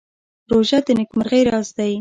[0.51, 1.89] روژه د نېکمرغۍ راز دی.